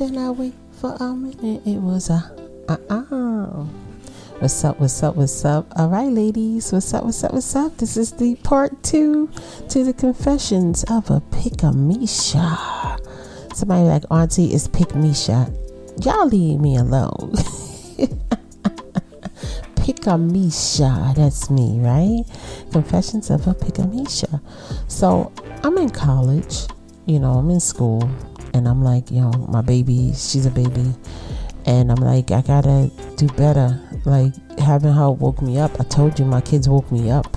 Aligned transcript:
then 0.00 0.16
I 0.16 0.30
wait 0.30 0.54
for 0.80 0.96
a 0.98 1.14
minute. 1.14 1.60
It 1.66 1.76
was 1.76 2.08
a 2.08 2.32
uh 2.68 2.78
uh. 2.88 3.66
What's 4.38 4.64
up? 4.64 4.80
What's 4.80 5.02
up? 5.02 5.14
What's 5.14 5.44
up? 5.44 5.70
All 5.76 5.90
right, 5.90 6.08
ladies. 6.08 6.72
What's 6.72 6.94
up? 6.94 7.04
What's 7.04 7.22
up? 7.22 7.34
What's 7.34 7.54
up? 7.54 7.76
This 7.76 7.98
is 7.98 8.12
the 8.12 8.34
part 8.36 8.82
two 8.82 9.28
to 9.68 9.84
the 9.84 9.92
confessions 9.92 10.84
of 10.84 11.10
a 11.10 11.20
PickMesha. 11.20 12.98
Somebody 13.54 13.82
like 13.82 14.04
Auntie 14.10 14.54
is 14.54 14.68
PickMesha. 14.68 15.52
Y'all 16.02 16.26
leave 16.26 16.60
me 16.60 16.78
alone. 16.78 17.32
PickMesha. 19.76 21.14
That's 21.14 21.50
me, 21.50 21.78
right? 21.78 22.24
Confessions 22.72 23.28
of 23.28 23.46
a 23.46 23.52
PickMesha. 23.52 24.40
So 24.88 25.30
I'm 25.62 25.76
in 25.76 25.90
college. 25.90 26.68
You 27.04 27.18
know, 27.18 27.32
I'm 27.32 27.50
in 27.50 27.60
school, 27.60 28.08
and 28.54 28.68
I'm 28.68 28.82
like, 28.82 29.10
you 29.10 29.20
know, 29.20 29.32
my 29.48 29.62
baby. 29.62 30.12
She's 30.14 30.46
a 30.46 30.50
baby, 30.50 30.94
and 31.66 31.90
I'm 31.90 32.00
like, 32.00 32.30
I 32.30 32.42
gotta 32.42 32.90
do 33.16 33.26
better 33.28 33.80
like 34.04 34.32
having 34.58 34.92
her 34.92 35.10
woke 35.10 35.42
me 35.42 35.58
up. 35.58 35.80
I 35.80 35.84
told 35.84 36.18
you 36.18 36.24
my 36.24 36.40
kids 36.40 36.68
woke 36.68 36.90
me 36.90 37.10
up. 37.10 37.36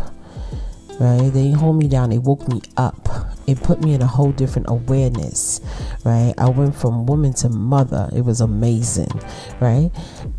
Right? 1.00 1.30
They 1.34 1.52
hold 1.52 1.78
me 1.78 1.88
down, 1.88 2.12
they 2.12 2.20
woke 2.20 2.48
me 2.48 2.62
up. 2.78 3.10
It 3.48 3.62
put 3.62 3.82
me 3.82 3.94
in 3.94 4.02
a 4.02 4.08
whole 4.08 4.32
different 4.32 4.70
awareness. 4.70 5.60
Right? 6.06 6.34
I 6.38 6.50
went 6.50 6.76
from 6.76 7.06
woman 7.06 7.34
to 7.36 7.50
mother. 7.50 8.10
It 8.16 8.22
was 8.22 8.42
amazing. 8.42 9.12
Right? 9.60 9.92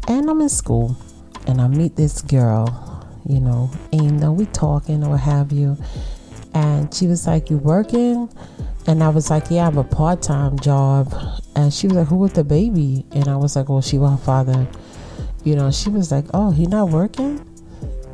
And 0.09 0.30
I'm 0.30 0.41
in 0.41 0.48
school 0.48 0.97
and 1.47 1.61
I 1.61 1.69
meet 1.69 1.97
this 1.97 2.22
girl, 2.22 3.06
you 3.27 3.41
know, 3.41 3.70
and 3.92 4.36
we 4.36 4.47
talking 4.47 5.05
or 5.05 5.19
have 5.19 5.52
you. 5.52 5.77
And 6.55 6.95
she 6.95 7.06
was 7.09 7.27
like, 7.27 7.50
You 7.50 7.59
working? 7.59 8.30
And 8.87 9.02
I 9.02 9.09
was 9.09 9.30
like, 9.30 9.51
Yeah, 9.51 9.62
I 9.62 9.65
have 9.66 9.77
a 9.77 9.84
part 9.84 10.23
time 10.23 10.59
job. 10.59 11.15
And 11.56 11.73
she 11.73 11.87
was 11.87 11.97
like, 11.97 12.09
Who 12.09 12.16
with 12.16 12.34
the 12.34 12.45
baby? 12.45 13.06
And 13.12 13.29
I 13.29 13.37
was 13.37 13.56
like, 13.56 13.69
Well, 13.69 13.80
she 13.80 13.98
with 13.98 14.11
her 14.11 14.16
father 14.16 14.69
you 15.45 15.55
know, 15.55 15.70
she 15.70 15.91
was 15.91 16.11
like, 16.11 16.25
"Oh, 16.33 16.50
he 16.50 16.67
not 16.67 16.89
working," 16.89 17.45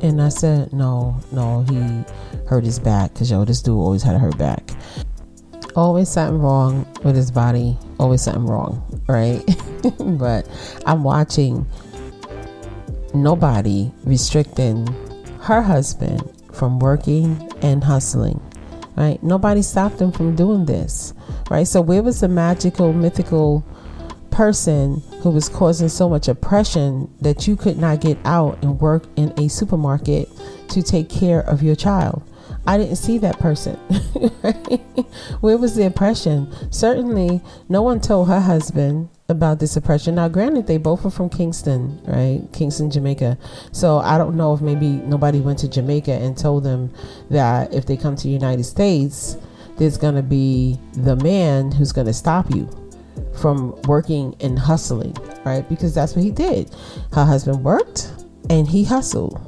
and 0.01 0.21
I 0.21 0.29
said, 0.29 0.73
"No, 0.73 1.15
no, 1.31 1.61
he 1.63 2.03
hurt 2.45 2.65
his 2.65 2.77
back 2.77 3.13
because 3.13 3.31
yo, 3.31 3.45
this 3.45 3.61
dude 3.61 3.77
always 3.77 4.03
had 4.03 4.15
a 4.15 4.19
hurt 4.19 4.37
back. 4.37 4.69
Always 5.75 6.09
something 6.09 6.41
wrong 6.41 6.85
with 7.03 7.15
his 7.15 7.31
body. 7.31 7.77
Always 7.99 8.21
something 8.21 8.45
wrong, 8.45 9.01
right?" 9.07 9.41
but 10.19 10.45
I'm 10.85 11.03
watching 11.03 11.65
nobody 13.13 13.91
restricting 14.03 14.85
her 15.39 15.61
husband 15.61 16.29
from 16.51 16.79
working 16.79 17.49
and 17.61 17.81
hustling 17.81 18.41
right 18.95 19.21
nobody 19.23 19.61
stopped 19.61 19.97
them 19.97 20.11
from 20.11 20.35
doing 20.35 20.65
this 20.65 21.13
right 21.49 21.67
so 21.67 21.81
where 21.81 22.03
was 22.03 22.19
the 22.21 22.27
magical 22.27 22.93
mythical 22.93 23.65
person 24.31 25.01
who 25.21 25.29
was 25.29 25.47
causing 25.49 25.89
so 25.89 26.09
much 26.09 26.27
oppression 26.27 27.13
that 27.21 27.47
you 27.47 27.55
could 27.55 27.77
not 27.77 28.01
get 28.01 28.17
out 28.25 28.57
and 28.63 28.79
work 28.79 29.03
in 29.17 29.31
a 29.37 29.47
supermarket 29.47 30.27
to 30.69 30.81
take 30.81 31.09
care 31.09 31.41
of 31.41 31.61
your 31.61 31.75
child. 31.75 32.23
I 32.67 32.77
didn't 32.77 32.97
see 32.97 33.17
that 33.19 33.39
person. 33.39 33.75
Where 35.41 35.57
was 35.57 35.75
the 35.75 35.85
oppression? 35.85 36.53
Certainly, 36.71 37.41
no 37.69 37.81
one 37.81 37.99
told 37.99 38.27
her 38.27 38.39
husband 38.39 39.09
about 39.29 39.59
this 39.59 39.75
oppression. 39.75 40.15
Now, 40.15 40.27
granted, 40.27 40.67
they 40.67 40.77
both 40.77 41.03
were 41.03 41.09
from 41.09 41.29
Kingston, 41.29 41.99
right? 42.05 42.41
Kingston, 42.53 42.91
Jamaica. 42.91 43.37
So 43.71 43.97
I 43.97 44.17
don't 44.17 44.35
know 44.35 44.53
if 44.53 44.61
maybe 44.61 44.87
nobody 44.87 45.39
went 45.39 45.59
to 45.59 45.67
Jamaica 45.67 46.11
and 46.11 46.37
told 46.37 46.63
them 46.63 46.93
that 47.29 47.73
if 47.73 47.85
they 47.85 47.97
come 47.97 48.15
to 48.15 48.23
the 48.23 48.29
United 48.29 48.65
States, 48.65 49.37
there's 49.77 49.97
going 49.97 50.15
to 50.15 50.23
be 50.23 50.77
the 50.93 51.15
man 51.15 51.71
who's 51.71 51.91
going 51.91 52.07
to 52.07 52.13
stop 52.13 52.53
you 52.53 52.69
from 53.39 53.79
working 53.83 54.35
and 54.39 54.59
hustling, 54.59 55.15
right? 55.45 55.67
Because 55.67 55.95
that's 55.95 56.15
what 56.15 56.23
he 56.23 56.31
did. 56.31 56.69
Her 57.13 57.25
husband 57.25 57.63
worked 57.63 58.11
and 58.49 58.67
he 58.67 58.83
hustled. 58.83 59.39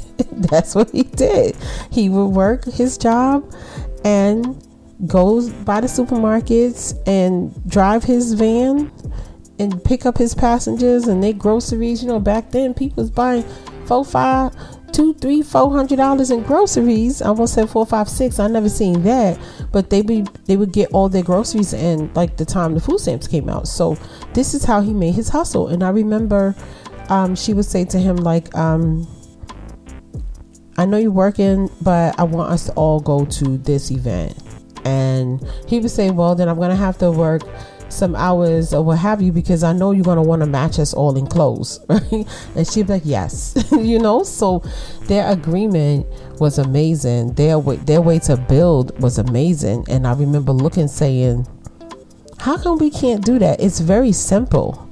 that's 0.50 0.74
what 0.74 0.90
he 0.90 1.02
did. 1.02 1.56
He 1.90 2.08
would 2.08 2.26
work 2.26 2.64
his 2.64 2.98
job 2.98 3.50
and 4.04 4.62
go 5.06 5.50
by 5.64 5.80
the 5.80 5.86
supermarkets 5.86 6.94
and 7.06 7.52
drive 7.68 8.04
his 8.04 8.34
van 8.34 8.90
and 9.58 9.82
pick 9.82 10.04
up 10.04 10.18
his 10.18 10.34
passengers 10.34 11.06
and 11.06 11.22
they 11.22 11.32
groceries. 11.32 12.02
You 12.02 12.08
know, 12.08 12.20
back 12.20 12.50
then 12.50 12.74
people 12.74 13.02
was 13.02 13.10
buying 13.10 13.44
four, 13.86 14.04
five, 14.04 14.54
two, 14.92 15.14
three, 15.14 15.40
four 15.40 15.70
hundred 15.70 15.96
dollars 15.96 16.30
in 16.30 16.42
groceries. 16.42 17.22
I 17.22 17.28
almost 17.28 17.54
said 17.54 17.70
four, 17.70 17.86
five, 17.86 18.08
six. 18.08 18.38
I 18.38 18.48
never 18.48 18.68
seen 18.68 19.02
that, 19.04 19.38
but 19.72 19.88
they 19.88 20.02
be 20.02 20.26
they 20.44 20.58
would 20.58 20.72
get 20.72 20.90
all 20.92 21.08
their 21.08 21.22
groceries 21.22 21.72
in 21.72 22.12
like 22.12 22.36
the 22.36 22.44
time 22.44 22.74
the 22.74 22.80
food 22.80 23.00
stamps 23.00 23.26
came 23.26 23.48
out. 23.48 23.68
So 23.68 23.96
this 24.34 24.52
is 24.52 24.64
how 24.64 24.82
he 24.82 24.92
made 24.92 25.14
his 25.14 25.30
hustle. 25.30 25.68
And 25.68 25.82
I 25.82 25.88
remember 25.88 26.54
um, 27.08 27.34
she 27.36 27.52
would 27.52 27.64
say 27.64 27.84
to 27.86 27.98
him 27.98 28.16
like, 28.16 28.54
um, 28.54 29.06
"I 30.76 30.84
know 30.84 30.96
you're 30.96 31.10
working, 31.10 31.70
but 31.80 32.18
I 32.18 32.24
want 32.24 32.50
us 32.50 32.66
to 32.66 32.72
all 32.72 33.00
go 33.00 33.24
to 33.24 33.58
this 33.58 33.90
event." 33.90 34.36
And 34.84 35.44
he 35.66 35.80
would 35.80 35.90
say, 35.90 36.10
"Well, 36.10 36.34
then 36.34 36.48
I'm 36.48 36.58
gonna 36.58 36.76
have 36.76 36.98
to 36.98 37.10
work." 37.10 37.42
some 37.88 38.14
hours 38.14 38.74
or 38.74 38.82
what 38.82 38.98
have 38.98 39.22
you 39.22 39.32
because 39.32 39.62
I 39.62 39.72
know 39.72 39.92
you're 39.92 40.04
going 40.04 40.16
to 40.16 40.22
want 40.22 40.40
to 40.42 40.46
match 40.46 40.78
us 40.78 40.92
all 40.92 41.16
in 41.16 41.26
clothes, 41.26 41.80
right? 41.88 42.26
And 42.54 42.66
she'd 42.66 42.86
be 42.86 42.94
like, 42.94 43.02
yes, 43.04 43.54
you 43.72 43.98
know? 43.98 44.22
So 44.22 44.62
their 45.02 45.30
agreement 45.30 46.06
was 46.40 46.58
amazing. 46.58 47.34
Their 47.34 47.58
way, 47.58 47.76
their 47.76 48.00
way 48.00 48.18
to 48.20 48.36
build 48.36 48.98
was 49.00 49.18
amazing. 49.18 49.86
And 49.88 50.06
I 50.06 50.14
remember 50.14 50.52
looking 50.52 50.88
saying, 50.88 51.46
how 52.38 52.58
come 52.58 52.78
we 52.78 52.90
can't 52.90 53.24
do 53.24 53.38
that? 53.38 53.60
It's 53.60 53.80
very 53.80 54.12
simple. 54.12 54.82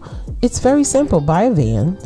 It's 0.43 0.59
very 0.59 0.84
simple. 0.84 1.21
Buy 1.21 1.44
a 1.44 1.50
van, 1.53 1.99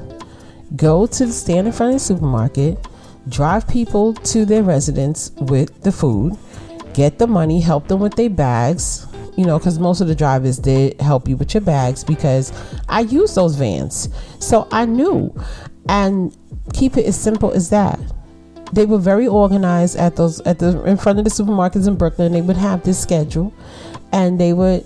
go 0.77 1.07
to 1.07 1.27
the 1.27 1.33
stand 1.33 1.67
in 1.67 1.73
front 1.73 1.95
of 1.95 2.01
the 2.01 2.05
supermarket, 2.05 2.88
drive 3.29 3.67
people 3.69 4.15
to 4.15 4.45
their 4.45 4.63
residence 4.63 5.31
with 5.39 5.83
the 5.83 5.93
food, 5.93 6.37
get 6.95 7.19
the 7.19 7.27
money, 7.27 7.61
help 7.61 7.89
them 7.89 8.01
with 8.01 8.15
their 8.15 8.31
bags, 8.31 9.07
you 9.37 9.45
know, 9.45 9.59
because 9.59 9.79
most 9.79 10.01
of 10.01 10.09
the 10.09 10.15
drivers 10.15 10.59
did 10.59 11.01
help 11.01 11.29
you 11.29 11.37
with 11.37 11.55
your 11.55 11.61
bags 11.61 12.03
because 12.03 12.53
I 12.89 13.01
use 13.01 13.35
those 13.35 13.55
vans. 13.55 14.09
So 14.41 14.67
I 14.73 14.85
knew. 14.85 15.35
And 15.89 16.37
keep 16.75 16.97
it 16.97 17.07
as 17.07 17.19
simple 17.19 17.53
as 17.53 17.71
that. 17.71 17.99
They 18.73 18.85
were 18.85 18.99
very 18.99 19.27
organized 19.27 19.97
at 19.97 20.17
those 20.17 20.41
at 20.41 20.59
the 20.59 20.83
in 20.85 20.97
front 20.99 21.19
of 21.19 21.25
the 21.25 21.31
supermarkets 21.31 21.89
in 21.89 21.97
Brooklyn. 21.97 22.33
They 22.33 22.43
would 22.43 22.57
have 22.57 22.83
this 22.83 23.01
schedule 23.01 23.55
and 24.13 24.39
they 24.39 24.53
would 24.53 24.85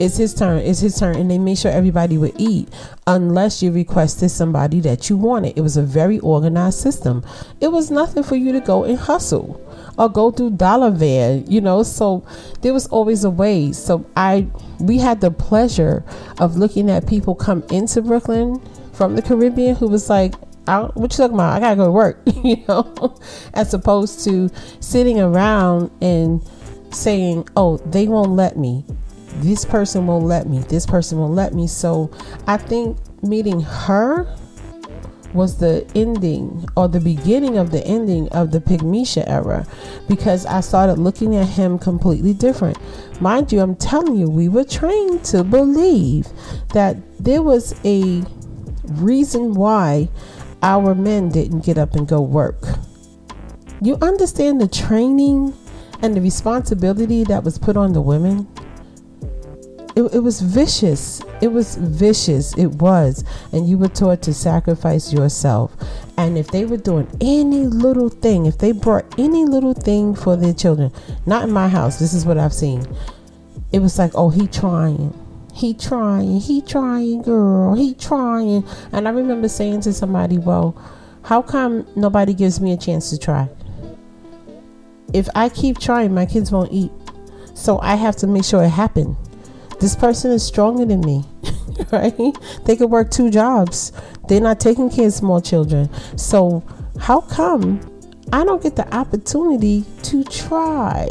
it's 0.00 0.16
his 0.16 0.34
turn, 0.34 0.58
it's 0.58 0.80
his 0.80 0.98
turn, 0.98 1.16
and 1.16 1.30
they 1.30 1.38
made 1.38 1.58
sure 1.58 1.70
everybody 1.70 2.18
would 2.18 2.34
eat 2.36 2.68
unless 3.06 3.62
you 3.62 3.70
requested 3.70 4.30
somebody 4.30 4.80
that 4.80 5.08
you 5.08 5.16
wanted. 5.16 5.56
It 5.56 5.60
was 5.60 5.76
a 5.76 5.82
very 5.82 6.18
organized 6.18 6.80
system. 6.80 7.24
It 7.60 7.68
was 7.68 7.90
nothing 7.90 8.22
for 8.22 8.36
you 8.36 8.52
to 8.52 8.60
go 8.60 8.84
and 8.84 8.98
hustle 8.98 9.60
or 9.96 10.08
go 10.08 10.30
through 10.30 10.50
dollar 10.50 10.90
van, 10.90 11.46
you 11.50 11.60
know. 11.60 11.82
So 11.82 12.26
there 12.62 12.72
was 12.72 12.86
always 12.88 13.24
a 13.24 13.30
way. 13.30 13.72
So 13.72 14.04
I 14.16 14.46
we 14.80 14.98
had 14.98 15.20
the 15.20 15.30
pleasure 15.30 16.04
of 16.38 16.56
looking 16.56 16.90
at 16.90 17.06
people 17.06 17.34
come 17.34 17.62
into 17.70 18.02
Brooklyn 18.02 18.60
from 18.92 19.16
the 19.16 19.22
Caribbean 19.22 19.76
who 19.76 19.88
was 19.88 20.10
like, 20.10 20.34
what 20.66 20.96
you 20.96 21.08
talking 21.08 21.34
about? 21.34 21.56
I 21.56 21.60
gotta 21.60 21.76
go 21.76 21.84
to 21.86 21.92
work, 21.92 22.20
you 22.42 22.64
know, 22.68 23.16
as 23.52 23.74
opposed 23.74 24.24
to 24.24 24.50
sitting 24.80 25.20
around 25.20 25.90
and 26.00 26.42
saying, 26.90 27.48
oh, 27.56 27.76
they 27.78 28.06
won't 28.08 28.30
let 28.30 28.56
me. 28.56 28.84
This 29.44 29.66
person 29.66 30.06
won't 30.06 30.24
let 30.24 30.48
me. 30.48 30.60
This 30.60 30.86
person 30.86 31.18
won't 31.18 31.34
let 31.34 31.52
me. 31.52 31.66
So 31.66 32.10
I 32.46 32.56
think 32.56 32.96
meeting 33.22 33.60
her 33.60 34.26
was 35.34 35.58
the 35.58 35.86
ending 35.94 36.64
or 36.76 36.88
the 36.88 37.00
beginning 37.00 37.58
of 37.58 37.70
the 37.70 37.84
ending 37.86 38.26
of 38.30 38.52
the 38.52 38.60
PickMesha 38.60 39.24
era 39.26 39.66
because 40.08 40.46
I 40.46 40.60
started 40.60 40.98
looking 40.98 41.36
at 41.36 41.46
him 41.46 41.78
completely 41.78 42.32
different. 42.32 42.78
Mind 43.20 43.52
you, 43.52 43.60
I'm 43.60 43.76
telling 43.76 44.16
you, 44.16 44.30
we 44.30 44.48
were 44.48 44.64
trained 44.64 45.24
to 45.24 45.44
believe 45.44 46.26
that 46.72 46.96
there 47.22 47.42
was 47.42 47.74
a 47.84 48.22
reason 48.84 49.52
why 49.52 50.08
our 50.62 50.94
men 50.94 51.28
didn't 51.28 51.66
get 51.66 51.76
up 51.76 51.94
and 51.94 52.08
go 52.08 52.22
work. 52.22 52.64
You 53.82 53.98
understand 54.00 54.58
the 54.58 54.68
training 54.68 55.52
and 56.00 56.16
the 56.16 56.22
responsibility 56.22 57.24
that 57.24 57.44
was 57.44 57.58
put 57.58 57.76
on 57.76 57.92
the 57.92 58.00
women? 58.00 58.48
It, 59.96 60.02
it 60.14 60.20
was 60.20 60.40
vicious. 60.40 61.22
It 61.40 61.48
was 61.48 61.76
vicious. 61.76 62.56
It 62.58 62.66
was. 62.66 63.24
And 63.52 63.68
you 63.68 63.78
were 63.78 63.88
taught 63.88 64.22
to 64.22 64.34
sacrifice 64.34 65.12
yourself. 65.12 65.72
And 66.16 66.36
if 66.36 66.48
they 66.48 66.64
were 66.64 66.76
doing 66.76 67.08
any 67.20 67.66
little 67.66 68.08
thing, 68.08 68.46
if 68.46 68.58
they 68.58 68.72
brought 68.72 69.04
any 69.18 69.44
little 69.44 69.74
thing 69.74 70.16
for 70.16 70.36
their 70.36 70.52
children, 70.52 70.92
not 71.26 71.44
in 71.44 71.52
my 71.52 71.68
house, 71.68 71.98
this 71.98 72.12
is 72.12 72.26
what 72.26 72.38
I've 72.38 72.52
seen. 72.52 72.84
It 73.72 73.80
was 73.80 73.98
like, 73.98 74.12
oh, 74.14 74.30
he 74.30 74.48
trying. 74.48 75.16
He 75.52 75.74
trying. 75.74 76.40
He 76.40 76.60
trying, 76.60 77.22
girl. 77.22 77.74
He 77.74 77.94
trying. 77.94 78.66
And 78.90 79.06
I 79.06 79.12
remember 79.12 79.48
saying 79.48 79.82
to 79.82 79.92
somebody, 79.92 80.38
well, 80.38 80.76
how 81.22 81.40
come 81.40 81.86
nobody 81.94 82.34
gives 82.34 82.60
me 82.60 82.72
a 82.72 82.76
chance 82.76 83.10
to 83.10 83.18
try? 83.18 83.48
If 85.12 85.28
I 85.36 85.48
keep 85.48 85.78
trying, 85.78 86.12
my 86.12 86.26
kids 86.26 86.50
won't 86.50 86.72
eat. 86.72 86.90
So 87.54 87.78
I 87.78 87.94
have 87.94 88.16
to 88.16 88.26
make 88.26 88.44
sure 88.44 88.64
it 88.64 88.70
happens 88.70 89.16
this 89.80 89.96
person 89.96 90.30
is 90.30 90.44
stronger 90.44 90.84
than 90.84 91.00
me. 91.00 91.24
right? 91.92 92.36
They 92.64 92.76
could 92.76 92.90
work 92.90 93.10
two 93.10 93.30
jobs. 93.30 93.92
They're 94.28 94.40
not 94.40 94.60
taking 94.60 94.90
care 94.90 95.06
of 95.06 95.12
small 95.12 95.40
children. 95.40 95.90
So, 96.16 96.62
how 96.98 97.20
come 97.22 97.80
I 98.32 98.44
don't 98.44 98.62
get 98.62 98.76
the 98.76 98.94
opportunity 98.94 99.84
to 100.04 100.24
try? 100.24 101.08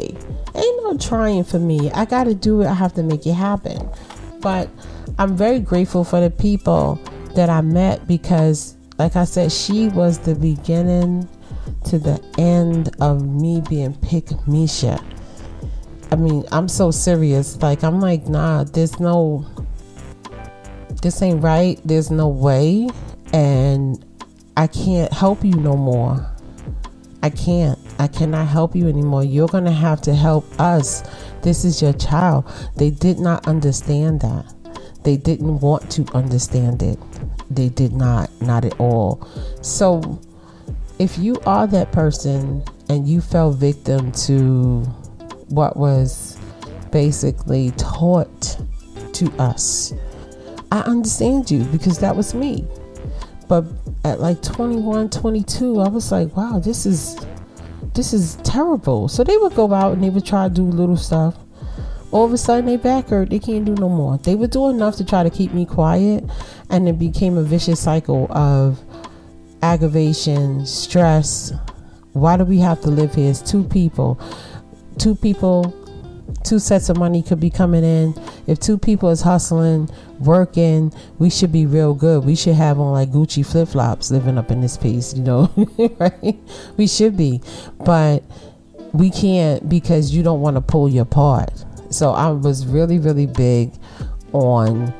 Ain't 0.56 0.83
no 0.83 0.98
trying 0.98 1.44
for 1.44 1.60
me. 1.60 1.92
I 1.92 2.06
got 2.06 2.25
to 2.25 2.33
do 2.33 2.62
it. 2.62 2.68
I 2.68 2.74
have 2.74 2.94
to 2.94 3.04
make 3.04 3.25
it 3.25 3.33
happen. 3.33 3.89
But 4.39 4.69
I'm 5.18 5.36
very 5.36 5.60
grateful 5.60 6.04
for 6.04 6.19
the 6.19 6.30
people 6.30 7.00
that 7.36 7.50
I 7.50 7.62
met 7.62 8.07
because, 8.07 8.75
like 8.98 9.15
I 9.15 9.25
said, 9.25 9.51
she 9.51 9.89
was 9.89 10.19
the 10.19 10.36
beginning 10.36 11.27
to 11.86 11.98
the 11.98 12.24
end 12.38 12.95
of 13.01 13.25
me 13.25 13.62
being 13.68 13.94
pick 13.95 14.31
Misha. 14.48 15.04
I 16.13 16.15
mean, 16.15 16.45
I'm 16.51 16.68
so 16.68 16.92
serious. 16.92 17.60
Like, 17.60 17.83
I'm 17.83 18.00
like, 18.00 18.27
nah, 18.27 18.65
there's 18.65 19.00
no, 19.00 19.48
this 21.01 21.24
ain't 21.24 21.42
right. 21.42 21.80
There's 21.83 22.12
no 22.12 22.27
way. 22.27 22.88
And 23.33 24.06
I 24.56 24.68
can't 24.68 25.12
help 25.12 25.44
you 25.44 25.56
no 25.56 25.75
more. 25.75 26.24
I 27.24 27.31
can't. 27.31 27.80
I 27.98 28.07
cannot 28.07 28.48
help 28.48 28.75
you 28.75 28.88
anymore. 28.88 29.24
You're 29.24 29.48
going 29.48 29.65
to 29.65 29.71
have 29.71 30.01
to 30.01 30.13
help 30.13 30.45
us. 30.60 31.01
This 31.42 31.65
is 31.65 31.81
your 31.81 31.94
child. 31.94 32.45
They 32.75 32.92
did 32.92 33.18
not 33.18 33.48
understand 33.48 34.21
that. 34.21 34.45
They 35.04 35.18
didn't 35.18 35.62
want 35.62 35.89
to 35.94 36.06
understand 36.13 36.83
it. 36.83 37.00
They 37.50 37.69
did 37.69 37.92
not, 37.92 38.30
not 38.39 38.65
at 38.65 38.80
all. 38.80 39.27
So, 39.63 40.21
if 41.00 41.18
you 41.18 41.38
are 41.48 41.65
that 41.65 41.92
person 41.92 42.63
and 42.88 43.07
you 43.07 43.19
fell 43.19 43.51
victim 43.51 44.12
to 44.12 44.86
what 45.53 45.77
was 45.77 46.38
basically 46.91 47.71
taught 47.71 48.57
to 49.13 49.31
us, 49.39 49.94
I 50.71 50.81
understand 50.81 51.51
you 51.51 51.63
because 51.65 52.00
that 52.00 52.15
was 52.15 52.33
me. 52.33 52.67
But 53.47 53.65
at 54.03 54.19
like 54.19 54.41
21, 54.41 55.09
22, 55.09 55.79
I 55.79 55.88
was 55.88 56.11
like, 56.11 56.35
wow, 56.35 56.59
this 56.59 56.85
is 56.85 57.17
this 57.94 58.13
is 58.13 58.35
terrible. 58.44 59.07
So 59.07 59.23
they 59.23 59.38
would 59.38 59.53
go 59.53 59.71
out 59.71 59.94
and 59.94 60.03
they 60.03 60.09
would 60.09 60.25
try 60.25 60.47
to 60.47 60.53
do 60.53 60.63
little 60.63 60.97
stuff. 60.97 61.35
All 62.11 62.25
of 62.25 62.33
a 62.33 62.38
sudden 62.38 62.65
they 62.65 62.77
back 62.77 63.09
hurt, 63.09 63.29
they 63.29 63.39
can't 63.39 63.65
do 63.65 63.75
no 63.75 63.89
more. 63.89 64.17
They 64.17 64.35
would 64.35 64.51
do 64.51 64.69
enough 64.69 64.95
to 64.97 65.05
try 65.05 65.23
to 65.23 65.29
keep 65.29 65.53
me 65.53 65.65
quiet 65.65 66.23
and 66.69 66.88
it 66.88 66.97
became 66.97 67.38
a 67.38 67.44
vicious 67.44 67.79
cycle 67.79 68.31
of 68.31 68.79
aggravation, 69.61 70.65
stress. 70.65 71.51
Why 72.13 72.38
do 72.38 72.44
we 72.44 72.59
have 72.59 72.81
to 72.81 72.89
live 72.89 73.15
here? 73.15 73.29
It's 73.29 73.41
two 73.41 73.63
people. 73.63 74.19
Two 74.98 75.16
people, 75.16 75.74
two 76.44 76.60
sets 76.60 76.90
of 76.90 76.98
money 76.98 77.22
could 77.22 77.40
be 77.40 77.50
coming 77.50 77.84
in. 77.84 78.13
If 78.48 78.60
two 78.60 78.78
people 78.78 79.10
is 79.10 79.22
hustling, 79.22 79.90
working, 80.19 80.94
we 81.19 81.30
should 81.30 81.51
be 81.51 81.66
real 81.66 81.94
good. 81.94 82.25
We 82.25 82.36
should 82.36 82.56
have 82.56 82.80
on 82.80 82.92
like 82.94 83.10
Gucci 83.10 83.45
flip 83.45 83.69
flops 83.69 84.12
living 84.12 84.38
up 84.38 84.51
in 84.51 84.62
this 84.62 84.78
piece, 84.78 85.13
you 85.13 85.24
know, 85.24 85.51
right? 86.00 86.38
We 86.78 86.88
should 86.88 87.18
be. 87.18 87.42
But 87.80 88.24
we 88.94 89.10
can't 89.10 89.68
because 89.68 90.16
you 90.16 90.24
don't 90.24 90.42
want 90.42 90.56
to 90.56 90.62
pull 90.62 90.90
your 90.90 91.06
part. 91.06 91.66
So 91.89 92.12
I 92.12 92.30
was 92.30 92.66
really, 92.66 93.00
really 93.00 93.28
big 93.28 93.74
on 94.31 94.94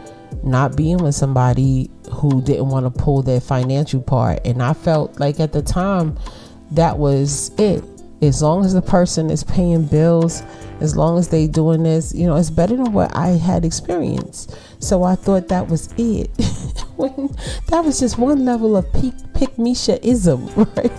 not 0.44 0.76
being 0.76 0.98
with 0.98 1.16
somebody 1.16 1.90
who 2.12 2.42
didn't 2.42 2.70
want 2.70 2.86
to 2.86 3.04
pull 3.04 3.22
their 3.22 3.40
financial 3.40 4.02
part. 4.02 4.46
And 4.46 4.62
I 4.62 4.74
felt 4.74 5.20
like 5.20 5.40
at 5.40 5.54
the 5.54 5.62
time 5.62 6.18
that 6.72 6.98
was 6.98 7.52
it. 7.60 7.84
As 8.28 8.42
long 8.42 8.66
as 8.66 8.74
the 8.74 8.82
person 8.82 9.30
is 9.30 9.44
paying 9.44 9.86
bills, 9.86 10.44
as 10.80 10.96
long 10.96 11.18
as 11.18 11.30
they 11.30 11.48
doing 11.48 11.84
this, 11.84 12.14
you 12.14 12.26
know, 12.26 12.36
it's 12.36 12.50
better 12.50 12.76
than 12.76 12.94
what 12.94 13.16
I 13.16 13.30
had 13.30 13.66
experienced. 13.66 14.58
So 14.80 15.04
I 15.04 15.16
thought 15.16 15.48
that 15.50 15.68
was 15.68 15.94
it. 15.98 16.30
when 16.96 17.36
that 17.68 17.84
was 17.84 18.00
just 18.00 18.18
one 18.18 18.46
level 18.46 18.78
of 18.78 18.92
pick, 18.94 19.14
pick 19.34 19.58
Misha 19.58 20.06
ism, 20.08 20.48
right? 20.56 20.92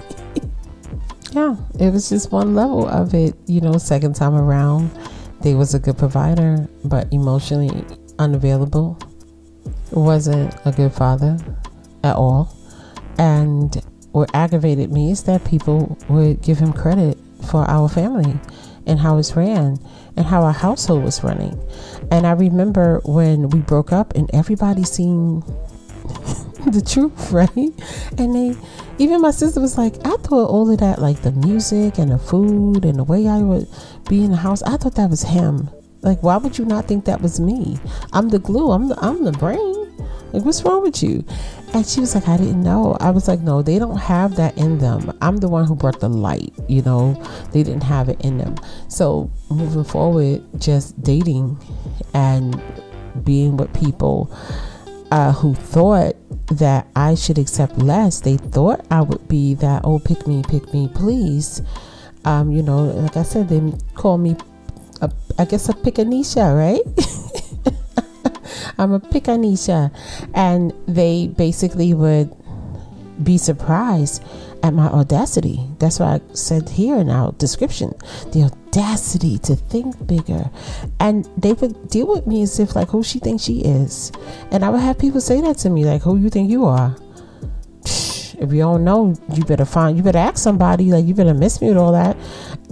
yeah, 1.33 1.57
it 1.79 1.93
was 1.93 2.09
just 2.09 2.31
one 2.31 2.55
level 2.55 2.89
of 2.89 3.15
it. 3.15 3.35
You 3.47 3.61
know, 3.61 3.79
second 3.79 4.15
time 4.15 4.35
around, 4.35 4.91
they 5.41 5.55
was 5.55 5.75
a 5.75 5.79
good 5.79 5.99
provider, 5.99 6.69
but 6.85 7.13
emotionally 7.13 7.85
unavailable 8.19 8.99
wasn't 9.91 10.55
a 10.65 10.73
good 10.73 10.93
father 10.93 11.39
at 12.03 12.17
all. 12.17 12.57
And 13.19 13.83
what 14.15 14.31
aggravated 14.33 14.93
me 14.93 15.11
is 15.11 15.25
that 15.25 15.45
people 15.45 15.99
would 16.09 16.41
give 16.41 16.61
him 16.61 16.73
credit 16.73 17.19
for 17.51 17.69
our 17.69 17.89
family 17.89 18.39
and 18.87 19.01
how 19.01 19.19
it's 19.19 19.35
ran 19.35 19.77
and 20.17 20.25
how 20.25 20.43
our 20.43 20.53
household 20.53 21.03
was 21.03 21.25
running. 21.25 21.61
And 22.13 22.25
I 22.25 22.31
remember 22.31 23.01
when 23.05 23.51
we 23.51 23.59
broke 23.59 23.93
up 23.93 24.15
and 24.15 24.31
everybody 24.33 24.85
seen 24.85 25.41
the 26.65 26.81
truth, 26.89 27.33
right? 27.33 27.73
And 28.17 28.35
they, 28.37 28.57
even 28.99 29.21
my 29.21 29.33
sister 29.33 29.61
was 29.61 29.77
like, 29.77 29.95
I 30.07 30.17
thought 30.19 30.49
all 30.49 30.71
of 30.71 30.79
that, 30.79 31.01
like 31.01 31.23
the 31.23 31.33
music 31.33 31.99
and 31.99 32.13
the 32.13 32.19
food 32.19 32.85
and 32.85 32.97
the 32.97 33.05
way 33.05 33.27
I 33.27 33.39
would 33.39 33.67
be 34.09 34.23
in 34.23 34.31
the 34.31 34.37
house, 34.37 34.63
I 34.63 34.77
thought 34.77 34.95
that 34.95 35.11
was 35.11 35.23
him. 35.23 35.69
Like, 36.03 36.23
why 36.23 36.37
would 36.37 36.57
you 36.57 36.67
not 36.67 36.87
think 36.87 37.07
that 37.07 37.21
was 37.21 37.41
me? 37.41 37.79
I'm 38.13 38.29
the 38.29 38.39
glue. 38.39 38.71
I'm 38.71 38.87
the 38.89 38.97
I'm 39.01 39.25
the 39.25 39.33
brain. 39.33 39.74
Like, 40.35 40.45
what's 40.45 40.65
wrong 40.65 40.83
with 40.83 41.01
you? 41.01 41.25
And 41.75 41.87
she 41.87 42.01
was 42.01 42.17
like, 42.17 42.27
I 42.27 42.37
didn't 42.37 42.61
know. 42.61 42.97
I 42.99 43.11
was 43.11 43.29
like, 43.29 43.39
no, 43.41 43.63
they 43.63 43.79
don't 43.79 43.97
have 43.97 44.35
that 44.35 44.59
in 44.59 44.79
them. 44.79 45.17
I'm 45.23 45.37
the 45.37 45.49
one 45.49 45.65
who 45.65 45.77
brought 45.77 46.01
the 46.01 46.09
light, 46.09 46.53
you 46.69 46.83
know, 46.83 47.15
they 47.53 47.63
didn't 47.63 47.85
have 47.85 48.09
it 48.09 48.21
in 48.21 48.39
them. 48.39 48.57
So, 48.89 49.31
moving 49.49 49.85
forward, 49.85 50.43
just 50.59 51.01
dating 51.01 51.57
and 52.15 52.61
being 53.23 53.57
with 53.57 53.73
people 53.75 54.37
uh, 55.13 55.31
who 55.31 55.55
thought 55.55 56.17
that 56.49 56.89
I 56.97 57.15
should 57.15 57.39
accept 57.39 57.79
less, 57.79 58.21
they 58.21 58.37
thought 58.37 58.85
I 58.91 59.03
would 59.03 59.29
be 59.29 59.55
that, 59.55 59.83
oh, 59.85 60.01
pick 60.01 60.27
me, 60.27 60.43
pick 60.49 60.75
me, 60.75 60.91
please. 60.93 61.63
Um, 62.25 62.51
you 62.51 62.63
know, 62.63 62.87
like 62.87 63.17
I 63.17 63.23
said, 63.23 63.49
they 63.49 63.73
call 63.95 64.19
me, 64.19 64.35
a, 65.01 65.13
I 65.39 65.45
guess, 65.45 65.69
a 65.69 65.75
PickMesha, 65.75 66.57
right? 66.57 66.83
I'm 68.79 68.93
a 68.93 69.01
PickMesha. 69.01 69.95
And 70.35 70.73
they 70.87 71.29
basically 71.29 71.95
would 71.95 72.35
be 73.23 73.39
surprised 73.39 74.23
at 74.63 74.73
my 74.73 74.87
audacity. 74.87 75.61
That's 75.79 76.01
what 76.01 76.09
I 76.09 76.35
said 76.35 76.69
here 76.69 76.97
in 76.97 77.11
our 77.11 77.33
description. 77.33 77.93
The 78.33 78.45
audacity 78.45 79.39
to 79.39 79.57
think 79.57 80.07
bigger. 80.07 80.51
And 80.99 81.29
they 81.37 81.53
would 81.53 81.89
deal 81.89 82.09
with 82.09 82.27
me 82.27 82.43
as 82.43 82.59
if 82.59 82.75
like 82.75 82.89
who 82.89 83.03
she 83.03 83.19
thinks 83.19 83.45
she 83.45 83.61
is. 83.61 84.11
And 84.51 84.65
I 84.65 84.71
would 84.71 84.81
have 84.81 84.99
people 84.99 85.21
say 85.21 85.41
that 85.43 85.59
to 85.59 85.71
me, 85.71 85.85
like, 85.85 86.03
who 86.03 86.17
you 86.17 86.31
think 86.31 86.51
you 86.51 86.65
are? 86.65 86.97
If 87.85 88.53
you 88.53 88.59
don't 88.59 88.85
know, 88.85 89.15
you 89.33 89.45
better 89.45 89.65
find 89.65 89.97
you 89.97 90.03
better 90.03 90.19
ask 90.19 90.39
somebody, 90.39 90.91
like 90.91 91.07
you 91.07 91.15
better 91.15 91.35
miss 91.35 91.61
me 91.61 91.69
with 91.69 91.77
all 91.77 91.93
that. 91.93 92.17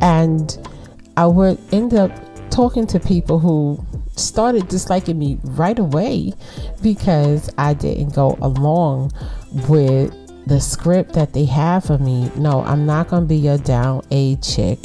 And 0.00 0.58
I 1.16 1.26
would 1.26 1.58
end 1.72 1.94
up 1.94 2.10
talking 2.50 2.86
to 2.88 2.98
people 2.98 3.38
who 3.38 3.84
started 4.26 4.68
disliking 4.68 5.18
me 5.18 5.38
right 5.42 5.78
away 5.78 6.32
because 6.82 7.50
I 7.58 7.74
didn't 7.74 8.14
go 8.14 8.38
along 8.40 9.12
with 9.68 10.14
the 10.46 10.60
script 10.60 11.12
that 11.14 11.32
they 11.32 11.44
have 11.44 11.84
for 11.84 11.98
me. 11.98 12.30
No, 12.36 12.62
I'm 12.62 12.86
not 12.86 13.08
going 13.08 13.22
to 13.24 13.28
be 13.28 13.36
your 13.36 13.58
down 13.58 14.02
A 14.10 14.36
chick, 14.36 14.78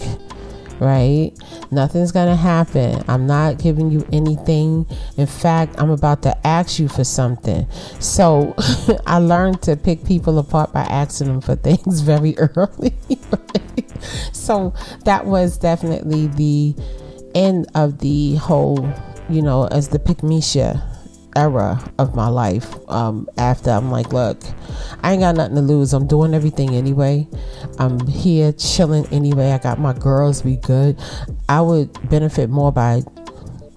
right? 0.80 1.32
Nothing's 1.72 2.12
going 2.12 2.28
to 2.28 2.36
happen. 2.36 3.04
I'm 3.08 3.26
not 3.26 3.58
giving 3.58 3.90
you 3.90 4.08
anything. 4.12 4.86
In 5.18 5.28
fact, 5.28 5.76
I'm 5.80 5.90
about 5.90 6.22
to 6.24 6.48
ask 6.48 6.80
you 6.80 6.88
for 6.88 7.04
something. 7.04 7.68
So 8.00 8.56
I 9.08 9.18
learned 9.18 9.62
to 9.64 9.76
pick 9.76 10.06
people 10.06 10.38
apart 10.40 10.74
by 10.74 10.84
asking 10.84 11.28
them 11.28 11.42
for 11.42 11.56
things 11.56 12.02
very 12.02 12.38
early. 12.38 12.94
Right? 13.32 14.02
So 14.32 14.74
that 15.06 15.26
was 15.26 15.58
definitely 15.58 16.28
the 16.28 16.76
end 17.36 17.68
of 17.76 18.00
the 18.00 18.36
whole 18.36 18.94
you 19.30 19.42
know, 19.42 19.68
as 19.68 19.90
the 19.90 20.00
pick 20.00 20.24
era 21.38 21.80
of 22.00 22.16
my 22.16 22.28
life. 22.28 22.76
Um, 22.90 23.30
after 23.38 23.70
I'm 23.70 23.92
like, 23.92 24.12
look, 24.12 24.42
I 25.04 25.14
ain't 25.14 25.22
got 25.22 25.36
nothing 25.36 25.56
to 25.56 25.62
lose. 25.62 25.94
I'm 25.94 26.08
doing 26.08 26.34
everything 26.34 26.76
anyway. 26.76 27.28
I'm 27.78 28.06
here 28.08 28.52
chilling 28.54 29.06
anyway. 29.12 29.52
I 29.52 29.60
got 29.60 29.80
my 29.80 29.94
girls. 29.94 30.42
Be 30.42 30.58
good. 30.58 31.00
I 31.48 31.62
would 31.62 32.10
benefit 32.10 32.50
more 32.50 32.72
by 32.72 33.04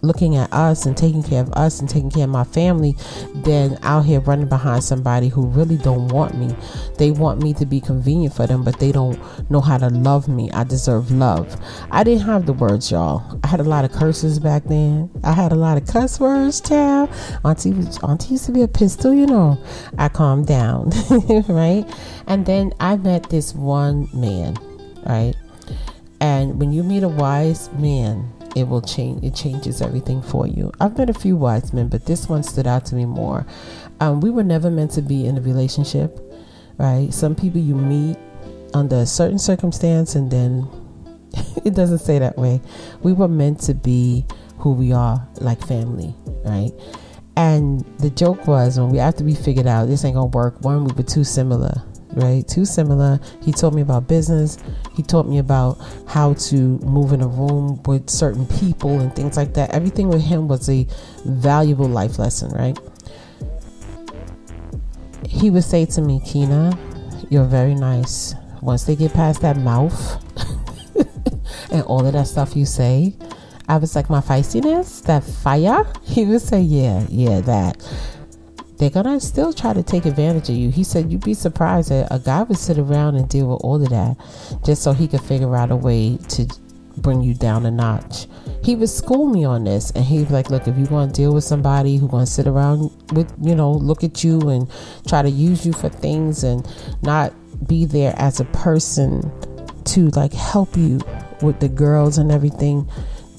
looking 0.02 0.36
at 0.36 0.52
us 0.52 0.86
and 0.86 0.96
taking 0.96 1.22
care 1.22 1.42
of 1.42 1.52
us 1.52 1.80
and 1.80 1.88
taking 1.88 2.10
care 2.10 2.24
of 2.24 2.30
my 2.30 2.44
family 2.44 2.96
than 3.34 3.78
out 3.82 4.04
here 4.04 4.20
running 4.20 4.48
behind 4.48 4.82
somebody 4.82 5.28
who 5.28 5.46
really 5.46 5.76
don't 5.76 6.08
want 6.08 6.36
me. 6.36 6.54
They 6.98 7.10
want 7.10 7.42
me 7.42 7.54
to 7.54 7.66
be 7.66 7.80
convenient 7.80 8.34
for 8.34 8.46
them, 8.46 8.64
but 8.64 8.78
they 8.78 8.92
don't 8.92 9.18
know 9.50 9.60
how 9.60 9.78
to 9.78 9.88
love 9.88 10.28
me. 10.28 10.50
I 10.52 10.64
deserve 10.64 11.10
love. 11.10 11.60
I 11.90 12.04
didn't 12.04 12.26
have 12.26 12.46
the 12.46 12.52
words, 12.52 12.90
y'all. 12.90 13.40
I 13.44 13.48
had 13.48 13.60
a 13.60 13.64
lot 13.64 13.84
of 13.84 13.92
curses 13.92 14.38
back 14.38 14.64
then. 14.64 15.10
I 15.24 15.32
had 15.32 15.52
a 15.52 15.56
lot 15.56 15.76
of 15.76 15.86
cuss 15.86 16.20
words, 16.20 16.60
child. 16.60 17.10
Auntie, 17.44 17.74
auntie 18.02 18.32
used 18.32 18.46
to 18.46 18.52
be 18.52 18.62
a 18.62 18.68
pistol, 18.68 19.12
you 19.12 19.26
know. 19.26 19.62
I 19.98 20.08
calmed 20.08 20.46
down, 20.46 20.90
right? 21.48 21.84
And 22.26 22.46
then 22.46 22.72
I 22.80 22.96
met 22.96 23.30
this 23.30 23.54
one 23.54 24.08
man, 24.12 24.56
right? 25.04 25.34
And 26.20 26.60
when 26.60 26.72
you 26.72 26.82
meet 26.82 27.02
a 27.02 27.08
wise 27.08 27.72
man, 27.72 28.30
it 28.56 28.66
will 28.66 28.82
change 28.82 29.22
it 29.24 29.34
changes 29.34 29.80
everything 29.80 30.22
for 30.22 30.46
you. 30.46 30.72
I've 30.80 30.96
met 30.98 31.10
a 31.10 31.14
few 31.14 31.36
wise 31.36 31.72
men 31.72 31.88
but 31.88 32.06
this 32.06 32.28
one 32.28 32.42
stood 32.42 32.66
out 32.66 32.84
to 32.86 32.94
me 32.94 33.04
more. 33.04 33.46
Um, 34.00 34.20
we 34.20 34.30
were 34.30 34.44
never 34.44 34.70
meant 34.70 34.90
to 34.92 35.02
be 35.02 35.26
in 35.26 35.38
a 35.38 35.40
relationship 35.40 36.18
right? 36.78 37.12
Some 37.12 37.34
people 37.34 37.60
you 37.60 37.74
meet 37.74 38.16
under 38.72 38.96
a 38.96 39.06
certain 39.06 39.38
circumstance 39.38 40.14
and 40.14 40.30
then 40.30 40.68
it 41.64 41.74
doesn't 41.74 41.98
say 41.98 42.18
that 42.18 42.36
way. 42.36 42.60
We 43.02 43.12
were 43.12 43.28
meant 43.28 43.60
to 43.62 43.74
be 43.74 44.24
who 44.58 44.72
we 44.72 44.92
are 44.92 45.26
like 45.40 45.64
family 45.66 46.14
right? 46.44 46.72
And 47.36 47.80
the 47.98 48.10
joke 48.10 48.46
was 48.46 48.78
when 48.78 48.90
we 48.90 48.98
after 48.98 49.24
we 49.24 49.34
figured 49.34 49.66
out 49.66 49.86
this 49.86 50.04
ain't 50.04 50.14
gonna 50.14 50.26
work 50.26 50.60
one 50.62 50.84
we 50.84 50.92
were 50.92 51.02
too 51.02 51.24
similar 51.24 51.82
right? 52.14 52.46
Too 52.46 52.64
similar. 52.64 53.20
He 53.42 53.52
taught 53.52 53.72
me 53.72 53.82
about 53.82 54.08
business. 54.08 54.58
He 54.94 55.02
taught 55.02 55.26
me 55.26 55.38
about 55.38 55.78
how 56.06 56.34
to 56.34 56.54
move 56.78 57.12
in 57.12 57.22
a 57.22 57.28
room 57.28 57.82
with 57.86 58.10
certain 58.10 58.46
people 58.46 59.00
and 59.00 59.14
things 59.14 59.36
like 59.36 59.54
that. 59.54 59.70
Everything 59.70 60.08
with 60.08 60.22
him 60.22 60.48
was 60.48 60.68
a 60.68 60.86
valuable 61.24 61.88
life 61.88 62.18
lesson, 62.18 62.50
right? 62.52 62.78
He 65.28 65.50
would 65.50 65.64
say 65.64 65.86
to 65.86 66.00
me, 66.00 66.20
Keyna, 66.24 66.76
you're 67.28 67.44
very 67.44 67.74
nice. 67.74 68.34
Once 68.60 68.84
they 68.84 68.96
get 68.96 69.12
past 69.14 69.40
that 69.42 69.56
mouth 69.56 70.22
and 71.70 71.82
all 71.84 72.04
of 72.04 72.12
that 72.12 72.26
stuff 72.26 72.56
you 72.56 72.66
say, 72.66 73.14
I 73.68 73.76
was 73.76 73.94
like, 73.94 74.10
my 74.10 74.20
feistiness, 74.20 75.02
that 75.04 75.22
fire. 75.22 75.86
He 76.02 76.24
would 76.24 76.42
say, 76.42 76.60
yeah, 76.60 77.06
yeah, 77.08 77.40
that 77.42 77.76
they're 78.80 78.88
gonna 78.88 79.20
still 79.20 79.52
try 79.52 79.74
to 79.74 79.82
take 79.82 80.06
advantage 80.06 80.48
of 80.48 80.56
you. 80.56 80.70
He 80.70 80.84
said 80.84 81.12
you'd 81.12 81.22
be 81.22 81.34
surprised 81.34 81.90
that 81.90 82.08
a 82.10 82.18
guy 82.18 82.42
would 82.44 82.56
sit 82.56 82.78
around 82.78 83.16
and 83.16 83.28
deal 83.28 83.48
with 83.48 83.60
all 83.62 83.76
of 83.76 83.90
that 83.90 84.16
just 84.64 84.82
so 84.82 84.94
he 84.94 85.06
could 85.06 85.20
figure 85.20 85.54
out 85.54 85.70
a 85.70 85.76
way 85.76 86.16
to 86.16 86.46
bring 86.96 87.20
you 87.20 87.34
down 87.34 87.66
a 87.66 87.70
notch. 87.70 88.26
He 88.64 88.74
would 88.74 88.88
school 88.88 89.26
me 89.26 89.44
on 89.44 89.64
this 89.64 89.90
and 89.90 90.08
be 90.08 90.24
like, 90.24 90.48
Look, 90.48 90.66
if 90.66 90.78
you 90.78 90.86
want 90.86 91.14
to 91.14 91.20
deal 91.20 91.34
with 91.34 91.44
somebody 91.44 91.98
who 91.98 92.08
gonna 92.08 92.24
sit 92.24 92.46
around 92.46 92.90
with 93.12 93.30
you 93.42 93.54
know, 93.54 93.70
look 93.70 94.02
at 94.02 94.24
you 94.24 94.48
and 94.48 94.66
try 95.06 95.20
to 95.20 95.30
use 95.30 95.66
you 95.66 95.74
for 95.74 95.90
things 95.90 96.42
and 96.42 96.66
not 97.02 97.34
be 97.68 97.84
there 97.84 98.14
as 98.16 98.40
a 98.40 98.46
person 98.46 99.30
to 99.84 100.08
like 100.10 100.32
help 100.32 100.74
you 100.74 101.00
with 101.42 101.60
the 101.60 101.68
girls 101.68 102.16
and 102.16 102.32
everything, 102.32 102.88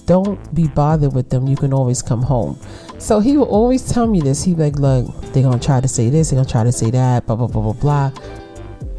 don't 0.06 0.54
be 0.54 0.68
bothered 0.68 1.16
with 1.16 1.32
them. 1.32 1.48
You 1.48 1.56
can 1.56 1.74
always 1.74 2.04
come 2.04 2.22
home. 2.22 2.60
So 3.02 3.20
he 3.20 3.36
will 3.36 3.50
always 3.50 3.92
tell 3.92 4.06
me 4.06 4.22
this. 4.22 4.46
Be 4.46 4.54
like, 4.54 4.78
look, 4.78 5.08
they're 5.34 5.52
to 5.52 5.60
try 5.60 5.82
to 5.82 5.88
say 5.88 6.12
this, 6.12 6.30
they're 6.30 6.44
to 6.44 6.50
try 6.50 6.64
to 6.64 6.72
say 6.72 6.92
that, 6.92 7.26
blah, 7.26 7.36
blah, 7.36 7.48
blah, 7.48 7.74
blah, 7.74 7.74
blah. 7.74 8.12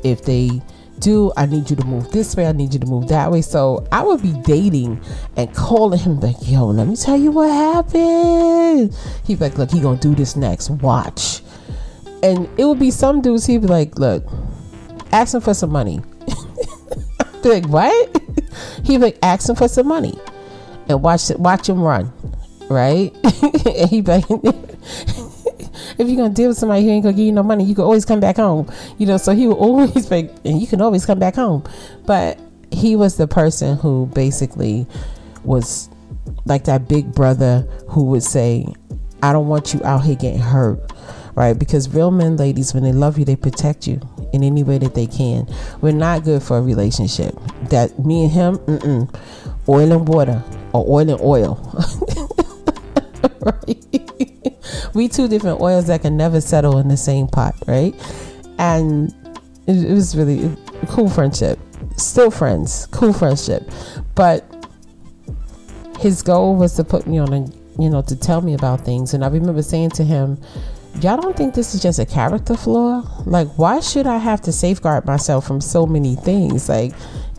If 0.03 0.25
they 0.25 0.61
do, 0.99 1.33
I 1.37 1.47
need 1.47 1.71
you 1.71 1.77
to 1.77 1.85
move 1.85 2.11
this 2.11 2.35
way, 2.35 2.47
I 2.47 2.53
need 2.53 2.75
you 2.75 2.81
to 2.81 2.87
move 2.87 3.07
that 3.09 3.31
way. 3.31 3.43
So 3.43 3.87
I 3.93 4.03
would 4.03 4.21
be 4.21 4.33
dating 4.43 5.01
and 5.37 5.55
calling 5.55 6.01
him 6.01 6.19
like, 6.19 6.35
yo, 6.43 6.67
let 6.67 6.89
me 6.89 6.97
tell 6.97 7.17
you 7.17 7.31
what 7.31 7.49
happened. 7.49 8.93
He'd 9.25 9.41
like, 9.41 9.57
look, 9.57 9.71
he 9.71 9.81
to 9.81 9.97
do 9.97 10.17
this 10.17 10.35
next. 10.35 10.69
Watch. 10.69 11.41
And 12.25 12.49
it 12.59 12.65
would 12.65 12.81
be 12.81 12.91
some 12.91 13.21
dudes, 13.21 13.47
he'd 13.47 13.63
be 13.63 13.69
like, 13.69 14.01
look, 14.01 14.25
ask 15.13 15.33
him 15.33 15.41
for 15.41 15.55
some 15.55 15.71
money. 15.71 16.01
like, 17.45 17.69
what? 17.69 18.21
He'd 18.85 18.99
be 18.99 18.99
like, 18.99 19.19
ask 19.23 19.49
him 19.49 19.55
for 19.55 19.69
some 19.69 19.87
money 19.87 20.19
and 20.89 21.03
watch 21.03 21.31
watch 21.39 21.69
him 21.69 21.81
run 21.81 22.13
right? 22.73 23.15
he 23.89 24.03
like, 24.03 24.25
if 25.99 26.09
you're 26.09 26.17
gonna 26.17 26.31
deal 26.31 26.49
with 26.49 26.59
somebody 26.59 26.85
who 26.85 26.91
ain't 26.91 27.05
gonna 27.05 27.17
give 27.17 27.27
you 27.27 27.33
no 27.33 27.43
money, 27.43 27.65
you 27.65 27.75
can 27.75 27.85
always 27.85 28.05
come 28.05 28.21
back 28.21 28.37
home. 28.37 28.71
You 28.99 29.07
know, 29.07 29.17
so 29.17 29.35
he 29.35 29.47
will 29.47 29.55
always 29.59 30.11
like, 30.11 30.31
and 30.45 30.61
you 30.61 30.67
can 30.67 30.81
always 30.81 31.07
come 31.07 31.19
back 31.19 31.37
home. 31.37 31.65
But 32.07 32.39
he 32.71 32.97
was 32.97 33.17
the 33.17 33.29
person 33.29 33.77
who 33.77 34.07
basically 34.15 34.87
was 35.45 35.89
like 36.45 36.65
that 36.65 36.89
big 36.89 37.13
brother 37.15 37.61
who 37.89 38.05
would 38.05 38.23
say, 38.23 38.67
I 39.23 39.33
don't 39.33 39.49
want 39.49 39.75
you 39.75 39.83
out 39.85 40.05
here 40.05 40.17
getting 40.17 40.41
hurt. 40.41 40.81
Right? 41.35 41.59
Because 41.59 41.89
real 41.89 42.11
men, 42.11 42.37
ladies, 42.37 42.75
when 42.75 42.83
they 42.83 42.93
love 42.93 43.19
you, 43.19 43.25
they 43.25 43.37
protect 43.37 43.87
you 43.87 43.99
in 44.35 44.43
any 44.43 44.63
way 44.63 44.77
that 44.77 44.95
they 44.95 45.07
can. 45.07 45.49
We're 45.81 45.93
not 45.93 46.25
good 46.25 46.43
for 46.43 46.59
a 46.59 46.63
relationship. 46.63 47.35
That 47.71 47.99
me 48.05 48.25
and 48.25 48.31
him, 48.31 49.09
oil 49.67 49.93
and 49.93 50.07
water 50.07 50.43
or 50.75 50.85
oil 50.87 51.09
and 51.09 51.21
oil. 51.23 52.22
Right? 53.43 54.55
we 54.95 55.09
two 55.09 55.29
different 55.29 55.61
oils 55.61 55.87
that 55.87 56.03
can 56.03 56.17
never 56.17 56.41
settle 56.41 56.79
in 56.79 56.89
the 56.89 56.97
same 56.97 57.27
pot, 57.27 57.55
right? 57.67 57.95
And 58.59 59.15
it, 59.67 59.85
it 59.85 59.93
was 59.93 60.17
really 60.17 60.45
a 60.45 60.87
cool 60.87 61.09
friendship. 61.09 61.59
Still 61.97 62.31
friends, 62.31 62.87
cool 62.91 63.13
friendship. 63.13 63.69
But 64.15 64.45
his 65.99 66.23
goal 66.23 66.57
was 66.57 66.75
to 66.77 66.85
put 66.85 67.07
me 67.07 67.19
on 67.19 67.33
a, 67.33 67.47
you 67.81 67.89
know, 67.89 68.03
to 68.03 68.17
tell 68.17 68.41
me 68.41 68.55
about 68.55 68.85
things. 68.85 69.15
And 69.15 69.25
I 69.25 69.29
remember 69.29 69.63
saying 69.63 69.91
to 69.91 70.05
him, 70.05 70.39
Y'all 71.01 71.17
don't 71.17 71.35
think 71.37 71.55
this 71.55 71.75
is 71.75 71.83
just 71.83 71.99
a 71.99 72.05
character 72.05 72.55
flaw? 72.55 73.03
Like, 73.25 73.49
why 73.57 73.81
should 73.81 74.07
I 74.07 74.19
have 74.19 74.43
to 74.43 74.53
safeguard 74.53 75.07
myself 75.07 75.47
from 75.47 75.61
so 75.61 75.87
many 75.87 76.17
things? 76.17 76.69
Like, 76.69 76.93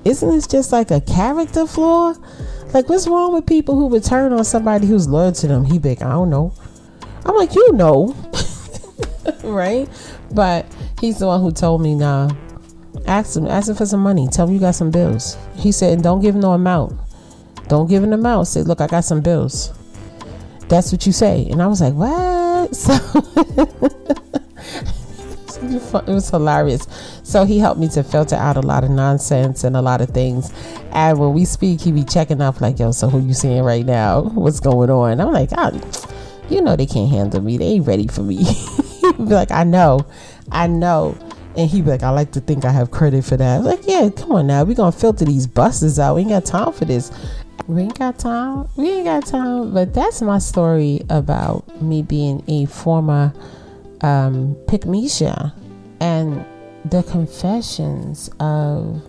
isn't 0.03 0.27
this 0.27 0.47
just 0.47 0.71
like 0.71 0.89
a 0.89 0.99
character 1.01 1.67
flaw? 1.67 2.15
Like, 2.73 2.89
what's 2.89 3.07
wrong 3.07 3.33
with 3.33 3.45
people 3.45 3.75
who 3.75 3.85
would 3.87 4.03
turn 4.03 4.33
on 4.33 4.43
somebody 4.43 4.87
who's 4.87 5.07
loyal 5.07 5.31
to 5.33 5.47
them? 5.47 5.63
He 5.63 5.77
big, 5.77 6.01
I 6.01 6.09
don't 6.09 6.31
know. 6.31 6.53
I'm 7.23 7.35
like, 7.35 7.53
you 7.53 7.71
know, 7.73 8.15
right? 9.43 9.87
But 10.31 10.65
he's 10.99 11.19
the 11.19 11.27
one 11.27 11.41
who 11.41 11.51
told 11.51 11.81
me, 11.81 11.93
nah. 11.93 12.31
Ask 13.05 13.37
him, 13.37 13.47
ask 13.47 13.69
him 13.69 13.75
for 13.75 13.85
some 13.85 13.99
money. 13.99 14.27
Tell 14.27 14.47
him 14.47 14.53
you 14.53 14.59
got 14.59 14.75
some 14.75 14.89
bills. 14.89 15.37
He 15.55 15.71
said, 15.71 16.01
don't 16.01 16.21
give 16.21 16.35
him 16.35 16.41
no 16.41 16.53
amount. 16.53 16.99
Don't 17.67 17.87
give 17.87 18.03
him 18.03 18.11
an 18.11 18.19
amount. 18.19 18.47
Say, 18.47 18.63
look, 18.63 18.81
I 18.81 18.87
got 18.87 19.03
some 19.03 19.21
bills. 19.21 19.71
That's 20.67 20.91
what 20.91 21.05
you 21.05 21.11
say. 21.11 21.47
And 21.49 21.61
I 21.61 21.67
was 21.67 21.81
like, 21.81 21.93
what? 21.93 22.75
So 22.75 22.93
it 25.71 26.07
was 26.07 26.29
hilarious. 26.29 26.87
So 27.23 27.45
he 27.45 27.59
helped 27.59 27.79
me 27.79 27.87
to 27.89 28.03
filter 28.03 28.35
out 28.35 28.57
a 28.57 28.61
lot 28.61 28.83
of 28.83 28.89
nonsense 28.89 29.63
and 29.63 29.75
a 29.75 29.81
lot 29.81 30.01
of 30.01 30.09
things. 30.09 30.51
And 30.91 31.19
when 31.19 31.33
we 31.33 31.45
speak, 31.45 31.81
he 31.81 31.91
be 31.91 32.03
checking 32.03 32.41
up 32.41 32.61
like, 32.61 32.79
yo, 32.79 32.91
so 32.91 33.09
who 33.09 33.19
you 33.19 33.33
seeing 33.33 33.63
right 33.63 33.85
now? 33.85 34.21
What's 34.21 34.59
going 34.59 34.89
on? 34.89 35.19
I'm 35.19 35.31
like, 35.31 35.49
oh, 35.57 35.79
you 36.49 36.61
know 36.61 36.75
they 36.75 36.85
can't 36.85 37.09
handle 37.09 37.41
me. 37.41 37.57
They 37.57 37.65
ain't 37.65 37.87
ready 37.87 38.07
for 38.07 38.21
me. 38.21 38.43
Be 39.17 39.23
like, 39.23 39.51
I 39.51 39.63
know, 39.63 40.05
I 40.51 40.67
know. 40.67 41.17
And 41.55 41.69
he'd 41.69 41.85
be 41.85 41.91
like, 41.91 42.01
I 42.01 42.09
like 42.09 42.31
to 42.31 42.39
think 42.39 42.65
I 42.65 42.71
have 42.71 42.89
credit 42.89 43.23
for 43.23 43.37
that. 43.37 43.59
I'm 43.59 43.63
like, 43.63 43.85
yeah, 43.85 44.09
come 44.09 44.31
on 44.31 44.47
now. 44.47 44.63
we 44.63 44.73
gonna 44.73 44.91
filter 44.91 45.23
these 45.23 45.45
buses 45.45 45.99
out. 45.99 46.15
We 46.15 46.21
ain't 46.21 46.31
got 46.31 46.45
time 46.45 46.73
for 46.73 46.85
this. 46.85 47.11
We 47.67 47.83
ain't 47.83 47.99
got 47.99 48.17
time. 48.17 48.67
We 48.75 48.89
ain't 48.89 49.05
got 49.05 49.25
time. 49.25 49.73
But 49.73 49.93
that's 49.93 50.21
my 50.21 50.39
story 50.39 51.01
about 51.09 51.81
me 51.81 52.01
being 52.01 52.43
a 52.47 52.65
former 52.65 53.33
um, 54.03 54.57
and 55.99 56.45
the 56.85 57.03
confessions 57.09 58.29
of 58.39 59.01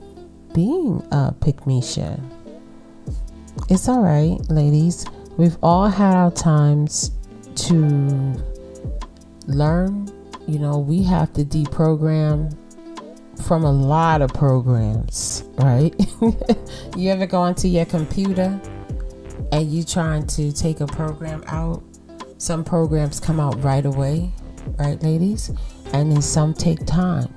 being 0.55 1.07
a 1.11 1.35
PickMesha. 1.41 2.21
It's 3.69 3.89
all 3.89 4.01
right, 4.01 4.39
ladies. 4.49 5.05
We've 5.37 5.57
all 5.63 5.89
had 5.89 6.15
our 6.15 6.31
times 6.31 7.11
to 7.57 8.35
learn. 9.47 10.09
You 10.47 10.59
know, 10.59 10.79
we 10.79 11.03
have 11.05 11.33
to 11.35 11.45
deprogram 11.45 12.57
from 13.47 13.65
a 13.65 13.73
lot 13.73 14.23
of 14.23 14.33
programs, 14.33 15.45
right? 15.55 15.95
you 16.97 17.11
ever 17.11 17.27
go 17.27 17.41
onto 17.41 17.67
your 17.67 17.85
computer 17.87 18.61
and 19.51 19.73
you 19.73 19.83
trying 19.83 20.27
to 20.29 20.53
take 20.53 20.81
a 20.81 20.87
program 20.87 21.43
out? 21.49 21.83
Some 22.39 22.63
programs 22.63 23.19
come 23.19 23.41
out 23.41 23.63
right 23.63 23.87
away, 23.87 24.31
right, 24.79 25.03
ladies? 25.03 25.51
And 25.93 26.11
then 26.11 26.23
some 26.23 26.55
take 26.55 26.85
time. 26.87 27.29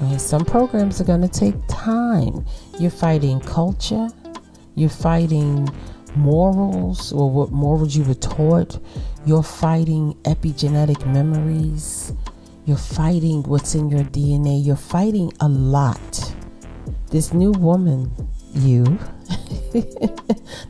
And 0.00 0.20
some 0.20 0.44
programs 0.44 1.00
are 1.00 1.04
going 1.04 1.22
to 1.22 1.28
take 1.28 1.54
time. 1.68 2.44
You're 2.78 2.90
fighting 2.90 3.40
culture, 3.40 4.08
you're 4.74 4.88
fighting 4.88 5.68
morals 6.16 7.12
or 7.12 7.30
what 7.30 7.52
morals 7.52 7.96
you 7.96 8.04
were 8.04 8.14
taught, 8.14 8.78
you're 9.26 9.42
fighting 9.42 10.14
epigenetic 10.24 11.06
memories, 11.06 12.12
you're 12.66 12.76
fighting 12.76 13.42
what's 13.44 13.74
in 13.74 13.90
your 13.90 14.04
DNA, 14.04 14.64
you're 14.64 14.76
fighting 14.76 15.32
a 15.40 15.48
lot. 15.48 16.34
This 17.10 17.32
new 17.32 17.52
woman, 17.52 18.10
you, 18.54 18.84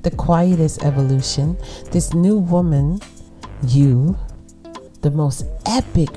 the 0.03 0.13
quietest 0.17 0.85
evolution, 0.85 1.57
this 1.91 2.15
new 2.15 2.39
woman, 2.39 3.01
you, 3.67 4.19
the 5.05 5.11
most 5.11 5.45
epic 5.67 6.09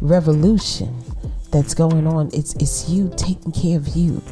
revolution 0.00 0.88
that's 1.52 1.74
going 1.74 2.06
on. 2.06 2.30
It's 2.32 2.54
it's 2.54 2.88
you 2.88 3.12
taking 3.16 3.52
care 3.52 3.76
of 3.76 3.88
you. 3.88 4.22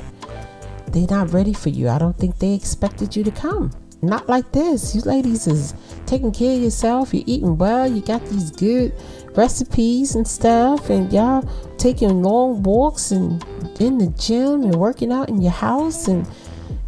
They're 0.89 1.07
not 1.07 1.33
ready 1.33 1.53
for 1.53 1.69
you. 1.69 1.89
I 1.91 1.99
don't 1.99 2.17
think 2.17 2.39
they 2.39 2.55
expected 2.55 3.15
you 3.15 3.23
to 3.25 3.31
come. 3.31 3.71
Not 4.01 4.29
like 4.29 4.51
this. 4.51 4.95
You 4.97 5.03
ladies 5.03 5.47
is 5.47 5.75
taking 6.07 6.33
care 6.33 6.57
of 6.57 6.63
yourself. 6.63 7.13
You're 7.13 7.23
eating 7.27 7.59
well. 7.59 7.87
You 7.87 8.01
got 8.01 8.25
these 8.27 8.51
good 8.51 8.95
recipes 9.37 10.17
and 10.17 10.27
stuff, 10.27 10.89
and 10.89 11.13
y'all 11.13 11.49
taking 11.77 12.23
long 12.23 12.63
walks 12.63 13.11
and 13.13 13.45
in 13.79 13.99
the 13.99 14.09
gym 14.19 14.63
and 14.63 14.75
working 14.75 15.13
out 15.13 15.29
in 15.29 15.43
your 15.43 15.53
house 15.53 16.09
and 16.09 16.27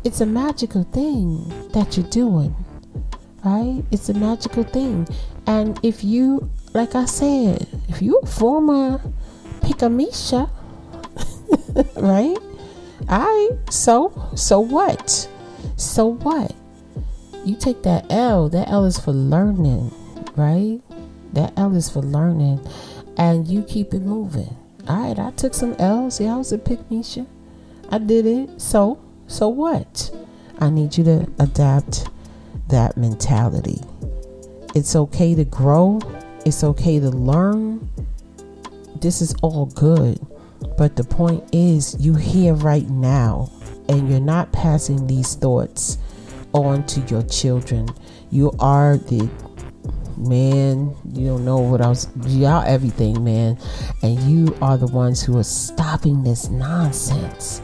it's 0.04 0.20
a 0.20 0.26
magical 0.26 0.84
thing 0.84 1.48
that 1.72 1.96
you're 1.96 2.06
doing, 2.10 2.54
right? 3.42 3.82
It's 3.90 4.10
a 4.10 4.14
magical 4.14 4.62
thing. 4.62 5.08
And 5.46 5.80
if 5.82 6.04
you, 6.04 6.50
like 6.74 6.96
I 6.96 7.04
said, 7.04 7.66
if 7.88 8.02
you 8.02 8.18
a 8.18 8.26
former 8.26 9.00
PickMesha, 9.60 10.50
right? 11.96 12.36
I 13.08 13.50
so 13.70 14.30
so 14.34 14.58
what? 14.60 15.28
So 15.76 16.06
what? 16.06 16.54
You 17.44 17.56
take 17.56 17.82
that 17.84 18.06
L. 18.10 18.48
That 18.48 18.68
L 18.68 18.84
is 18.84 18.98
for 18.98 19.12
learning, 19.12 19.92
right? 20.36 20.80
That 21.32 21.52
L 21.56 21.74
is 21.76 21.88
for 21.88 22.00
learning, 22.00 22.60
and 23.16 23.46
you 23.46 23.62
keep 23.62 23.94
it 23.94 24.02
moving. 24.02 24.56
All 24.88 25.08
right, 25.08 25.18
I 25.18 25.30
took 25.30 25.54
some 25.54 25.74
L's. 25.78 26.20
Yeah, 26.20 26.34
I 26.34 26.36
was 26.38 26.52
a 26.52 26.58
PickMesha. 26.58 27.26
I 27.90 27.98
did 27.98 28.26
it. 28.26 28.60
So 28.60 29.00
so 29.28 29.48
what? 29.48 30.10
I 30.58 30.70
need 30.70 30.96
you 30.96 31.04
to 31.04 31.26
adapt 31.38 32.08
that 32.68 32.96
mentality. 32.96 33.80
It's 34.74 34.96
okay 34.96 35.34
to 35.36 35.44
grow. 35.44 36.00
It's 36.44 36.62
okay 36.62 37.00
to 37.00 37.10
learn. 37.10 37.88
This 39.00 39.22
is 39.22 39.34
all 39.42 39.66
good. 39.66 40.18
But 40.76 40.96
the 40.96 41.04
point 41.04 41.44
is, 41.52 41.96
you 41.98 42.14
here 42.14 42.54
right 42.54 42.88
now, 42.88 43.50
and 43.88 44.08
you're 44.08 44.20
not 44.20 44.52
passing 44.52 45.06
these 45.06 45.34
thoughts 45.34 45.98
on 46.52 46.86
to 46.86 47.00
your 47.02 47.22
children. 47.22 47.88
You 48.30 48.52
are 48.58 48.96
the 48.96 49.28
man. 50.16 50.94
You 51.12 51.28
don't 51.28 51.44
know 51.44 51.58
what 51.58 51.80
else. 51.80 52.08
Y'all 52.26 52.64
everything, 52.66 53.22
man. 53.24 53.58
And 54.02 54.18
you 54.20 54.56
are 54.60 54.76
the 54.76 54.86
ones 54.86 55.22
who 55.22 55.38
are 55.38 55.44
stopping 55.44 56.22
this 56.22 56.48
nonsense 56.50 57.62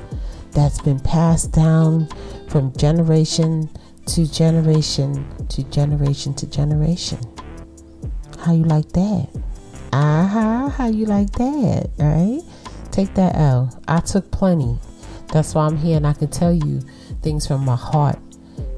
that's 0.52 0.80
been 0.80 1.00
passed 1.00 1.52
down 1.52 2.08
from 2.48 2.76
generation 2.76 3.70
to 4.06 4.30
generation 4.30 5.24
to 5.48 5.62
generation 5.64 6.34
to 6.34 6.46
generation. 6.46 7.18
How 8.40 8.54
you 8.54 8.64
like 8.64 8.88
that? 8.92 9.28
Uh-huh. 9.92 10.70
How 10.70 10.86
you 10.86 11.04
like 11.04 11.30
that? 11.32 11.90
Right? 11.98 12.40
Take 12.90 13.12
that 13.14 13.36
L. 13.36 13.78
I 13.86 14.00
took 14.00 14.30
plenty. 14.30 14.78
That's 15.30 15.54
why 15.54 15.66
I'm 15.66 15.76
here 15.76 15.98
and 15.98 16.06
I 16.06 16.14
can 16.14 16.28
tell 16.28 16.50
you 16.52 16.80
things 17.20 17.46
from 17.46 17.66
my 17.66 17.76
heart 17.76 18.18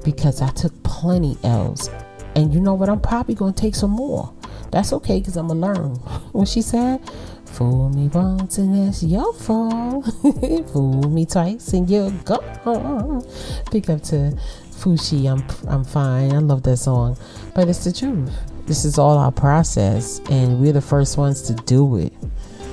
because 0.03 0.41
I 0.41 0.49
took 0.49 0.83
plenty 0.83 1.37
L's. 1.45 1.89
And 2.35 2.53
you 2.53 2.59
know 2.59 2.73
what? 2.73 2.89
I'm 2.89 2.99
probably 2.99 3.35
going 3.35 3.53
to 3.53 3.61
take 3.61 3.73
some 3.73 3.91
more. 3.91 4.33
That's 4.71 4.91
okay 4.91 5.19
because 5.19 5.37
I'm 5.37 5.47
going 5.47 5.61
to 5.61 5.67
learn. 5.67 5.95
What 6.33 6.49
she 6.49 6.61
said? 6.61 6.99
Fool 7.45 7.87
me 7.89 8.09
once 8.09 8.57
and 8.57 8.75
that's 8.75 9.01
your 9.01 9.31
fault. 9.31 10.05
Fool 10.73 11.09
me 11.09 11.25
twice 11.25 11.71
and 11.71 11.89
you're 11.89 12.11
gone. 12.25 13.23
Pick 13.71 13.89
up 13.89 14.01
to 14.03 14.37
Fushi, 14.71 15.31
I'm, 15.31 15.41
I'm 15.69 15.85
fine. 15.85 16.33
I 16.33 16.39
love 16.39 16.63
that 16.63 16.77
song. 16.77 17.17
But 17.55 17.69
it's 17.69 17.85
the 17.85 17.93
truth. 17.93 18.29
This 18.65 18.85
is 18.85 18.97
all 18.97 19.17
our 19.17 19.31
process 19.31 20.19
and 20.29 20.59
we're 20.59 20.73
the 20.73 20.81
first 20.81 21.17
ones 21.17 21.41
to 21.43 21.53
do 21.53 21.97
it. 21.97 22.13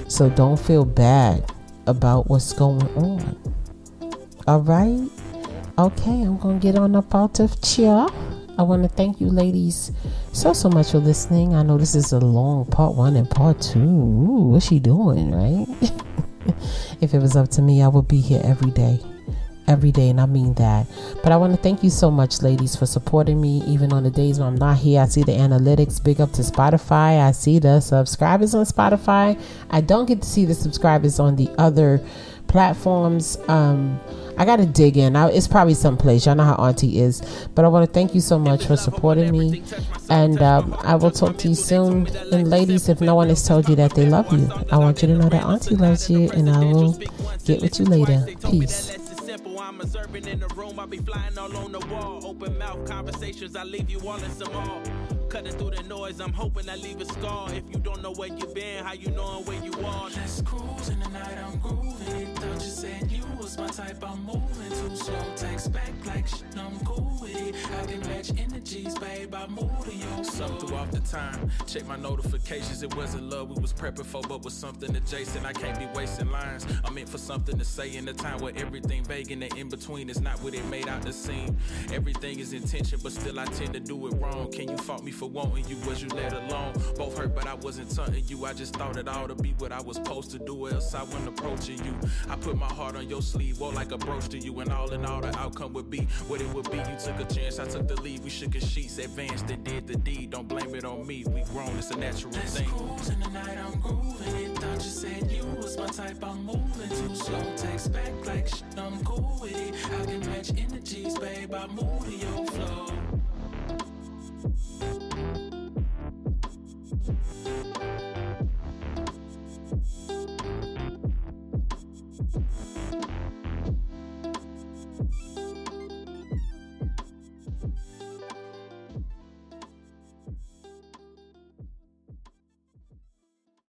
So 0.08 0.30
don't 0.30 0.58
feel 0.58 0.84
bad 0.84 1.52
about 1.86 2.28
what's 2.28 2.52
going 2.52 2.86
on. 2.96 3.38
All 4.46 4.60
right? 4.60 5.08
Okay, 5.78 6.22
I'm 6.22 6.38
going 6.38 6.60
to 6.60 6.62
get 6.62 6.78
on 6.78 6.94
up 6.94 7.14
out 7.14 7.40
of 7.40 7.60
chair. 7.62 8.06
I 8.58 8.62
want 8.62 8.82
to 8.82 8.88
thank 8.88 9.20
you, 9.20 9.28
ladies, 9.28 9.90
so, 10.32 10.52
so 10.52 10.68
much 10.68 10.90
for 10.90 10.98
listening. 10.98 11.54
I 11.54 11.62
know 11.62 11.78
this 11.78 11.94
is 11.94 12.12
a 12.12 12.20
long 12.20 12.66
part 12.66 12.94
one 12.94 13.16
and 13.16 13.28
part 13.28 13.60
two. 13.60 13.78
Ooh, 13.78 14.50
what's 14.50 14.66
she 14.66 14.78
doing, 14.78 15.30
right? 15.30 15.66
if 17.00 17.14
it 17.14 17.18
was 17.20 17.36
up 17.36 17.48
to 17.50 17.62
me, 17.62 17.82
I 17.82 17.88
would 17.88 18.06
be 18.06 18.20
here 18.20 18.42
every 18.44 18.70
day 18.70 19.00
every 19.70 19.92
day, 19.92 20.08
and 20.10 20.20
I 20.20 20.26
mean 20.26 20.54
that. 20.54 20.86
But 21.22 21.30
I 21.32 21.36
want 21.36 21.54
to 21.54 21.62
thank 21.62 21.84
you 21.84 21.90
so 21.90 22.10
much, 22.10 22.42
ladies, 22.42 22.74
for 22.74 22.86
supporting 22.86 23.40
me 23.40 23.62
even 23.66 23.92
on 23.92 24.02
the 24.02 24.10
days 24.10 24.38
when 24.38 24.48
I'm 24.48 24.56
not 24.56 24.78
here. 24.78 25.00
I 25.00 25.06
see 25.06 25.22
the 25.22 25.32
analytics. 25.32 26.02
Big 26.02 26.20
up 26.20 26.32
to 26.32 26.42
Spotify. 26.42 27.20
I 27.20 27.30
see 27.30 27.58
the 27.60 27.80
subscribers 27.80 28.54
on 28.54 28.64
Spotify. 28.64 29.40
I 29.70 29.80
don't 29.80 30.06
get 30.06 30.22
to 30.22 30.28
see 30.28 30.44
the 30.44 30.54
subscribers 30.54 31.20
on 31.20 31.36
the 31.36 31.48
other 31.56 32.04
platforms. 32.48 33.38
Um, 33.46 34.00
I 34.36 34.44
gotta 34.44 34.66
dig 34.66 34.96
in. 34.96 35.14
I, 35.14 35.28
it's 35.30 35.46
probably 35.46 35.74
someplace. 35.74 36.26
Y'all 36.26 36.34
know 36.34 36.44
how 36.44 36.56
Auntie 36.56 36.98
is. 36.98 37.22
But 37.54 37.64
I 37.64 37.68
want 37.68 37.86
to 37.86 37.92
thank 37.92 38.14
you 38.14 38.20
so 38.20 38.38
much 38.38 38.66
for 38.66 38.76
supporting 38.76 39.30
me, 39.30 39.62
and 40.08 40.42
um, 40.42 40.74
I 40.80 40.96
will 40.96 41.10
talk 41.12 41.36
to 41.38 41.48
you 41.48 41.54
soon. 41.54 42.08
And 42.32 42.48
ladies, 42.48 42.88
if 42.88 43.00
no 43.00 43.14
one 43.14 43.28
has 43.28 43.46
told 43.46 43.68
you 43.68 43.76
that 43.76 43.94
they 43.94 44.06
love 44.06 44.32
you, 44.32 44.50
I 44.72 44.78
want 44.78 45.02
you 45.02 45.08
to 45.08 45.14
know 45.14 45.28
that 45.28 45.44
Auntie 45.44 45.76
loves 45.76 46.10
you, 46.10 46.30
and 46.30 46.50
I 46.50 46.58
will 46.58 46.98
get 47.44 47.62
with 47.62 47.78
you 47.78 47.84
later. 47.84 48.26
Peace 48.50 48.99
observing 49.80 50.26
in 50.28 50.40
the 50.40 50.48
room. 50.48 50.78
I 50.78 50.86
be 50.86 50.98
flying 50.98 51.38
all 51.38 51.56
on 51.56 51.72
the 51.72 51.80
wall. 51.86 52.24
Open 52.24 52.56
mouth 52.58 52.88
conversations, 52.88 53.56
I 53.56 53.64
leave 53.64 53.90
you 53.90 54.00
all 54.08 54.22
in 54.22 54.30
some 54.30 54.54
awe. 54.54 55.19
Cutting 55.30 55.52
through 55.52 55.70
the 55.70 55.82
noise, 55.84 56.18
I'm 56.20 56.32
hoping 56.32 56.68
I 56.68 56.74
leave 56.74 57.00
a 57.00 57.04
scar. 57.04 57.48
If 57.54 57.62
you 57.70 57.78
don't 57.78 58.02
know 58.02 58.10
where 58.10 58.28
you've 58.28 58.52
been, 58.52 58.84
how 58.84 58.94
you 58.94 59.12
knowing 59.12 59.44
where 59.44 59.64
you 59.64 59.72
are? 59.86 60.10
Let's 60.10 60.42
cruise 60.42 60.88
in 60.88 60.98
the 60.98 61.08
night, 61.10 61.38
I'm 61.38 61.56
grooving. 61.60 62.34
Thought 62.34 62.54
you 62.54 62.70
said 62.70 63.12
you 63.12 63.22
was 63.38 63.56
my 63.56 63.68
type, 63.68 64.02
I'm 64.02 64.24
moving 64.24 64.70
too 64.70 64.96
slow. 64.96 65.14
Text 65.36 65.72
back 65.72 65.92
like 66.04 66.26
shit, 66.26 66.42
I'm 66.58 66.76
cool 66.84 67.16
with 67.20 67.36
it. 67.36 67.54
I 67.80 67.86
can 67.86 68.00
match 68.08 68.30
energies, 68.36 68.98
babe, 68.98 69.32
I 69.32 69.46
move 69.46 69.70
in 69.88 70.00
your 70.00 70.24
Some 70.24 70.58
through 70.58 70.76
off 70.76 70.90
the 70.90 70.98
time. 70.98 71.48
Check 71.64 71.86
my 71.86 71.96
notifications, 71.96 72.82
it 72.82 72.92
wasn't 72.96 73.30
love 73.30 73.50
we 73.50 73.62
was 73.62 73.72
prepping 73.72 74.06
for, 74.06 74.22
but 74.22 74.42
was 74.42 74.52
something 74.52 74.96
adjacent. 74.96 75.46
I 75.46 75.52
can't 75.52 75.78
be 75.78 75.86
wasting 75.94 76.32
lines. 76.32 76.66
I'm 76.84 76.98
in 76.98 77.06
for 77.06 77.18
something 77.18 77.56
to 77.56 77.64
say 77.64 77.94
in 77.94 78.08
a 78.08 78.12
time 78.12 78.40
where 78.40 78.52
everything 78.56 79.04
vague 79.04 79.30
and 79.30 79.42
the 79.42 79.56
in 79.56 79.68
between 79.68 80.10
is 80.10 80.20
not 80.20 80.42
what 80.42 80.54
it 80.54 80.64
made 80.66 80.88
out 80.88 81.02
to 81.02 81.12
seem. 81.12 81.56
Everything 81.92 82.40
is 82.40 82.52
intention, 82.52 82.98
but 83.00 83.12
still 83.12 83.38
I 83.38 83.44
tend 83.44 83.74
to 83.74 83.80
do 83.80 84.08
it 84.08 84.14
wrong. 84.14 84.50
Can 84.50 84.68
you 84.68 84.76
fault 84.76 85.04
me 85.04 85.12
for 85.20 85.28
wanting 85.28 85.68
you? 85.68 85.76
Was 85.86 86.02
you 86.02 86.08
let 86.08 86.32
alone? 86.32 86.72
Both 86.96 87.18
hurt, 87.18 87.34
but 87.34 87.46
I 87.46 87.52
wasn't 87.52 87.94
taunting 87.94 88.24
you. 88.26 88.46
I 88.46 88.54
just 88.54 88.74
thought 88.74 88.96
it 88.96 89.06
ought 89.06 89.26
to 89.26 89.34
be 89.34 89.54
what 89.58 89.70
I 89.70 89.80
was 89.82 89.96
supposed 89.96 90.30
to 90.30 90.38
do, 90.38 90.68
else 90.68 90.94
I 90.94 91.02
wasn't 91.02 91.28
approaching 91.28 91.84
you. 91.84 91.94
I 92.30 92.36
put 92.36 92.56
my 92.56 92.66
heart 92.66 92.96
on 92.96 93.06
your 93.06 93.20
sleeve, 93.20 93.60
wore 93.60 93.70
like 93.70 93.92
a 93.92 93.98
brooch 93.98 94.28
to 94.30 94.38
you, 94.38 94.58
and 94.60 94.72
all 94.72 94.90
in 94.92 95.04
all, 95.04 95.20
the 95.20 95.38
outcome 95.38 95.74
would 95.74 95.90
be 95.90 96.08
what 96.26 96.40
it 96.40 96.48
would 96.54 96.70
be. 96.70 96.78
You 96.78 96.96
took 97.04 97.20
a 97.20 97.26
chance, 97.26 97.58
I 97.58 97.66
took 97.66 97.86
the 97.86 98.00
lead. 98.00 98.24
We 98.24 98.30
shook 98.30 98.54
a 98.54 98.60
sheets, 98.60 98.96
advanced, 98.96 99.50
and 99.50 99.62
did 99.62 99.86
the 99.86 99.96
deed. 99.96 100.30
Don't 100.30 100.48
blame 100.48 100.74
it 100.74 100.86
on 100.86 101.06
me. 101.06 101.24
We 101.28 101.42
grown, 101.52 101.76
it's 101.76 101.90
a 101.90 101.98
natural 101.98 102.32
Let's 102.32 102.58
thing. 102.58 102.68
Cruise 102.70 103.10
in 103.10 103.20
the 103.20 103.28
night, 103.28 103.58
I'm 103.58 103.78
grooving. 103.78 104.54
Thought 104.54 104.84
you 104.84 104.90
said 104.90 105.30
you 105.30 105.44
was 105.58 105.76
my 105.76 105.86
type, 105.88 106.24
I'm 106.24 106.46
moving 106.46 106.88
too 106.88 107.14
slow. 107.14 107.44
Text 107.56 107.92
back 107.92 108.26
like 108.26 108.48
shit, 108.48 108.64
I'm 108.78 109.04
cool 109.04 109.38
with 109.42 109.54
it. 109.54 109.74
I 109.84 110.04
can 110.06 110.20
match 110.20 110.50
energies, 110.56 111.18
babe. 111.18 111.52
I 111.52 111.66
move 111.66 112.06
to 112.06 112.10
your 112.10 112.46
flow. 112.46 113.09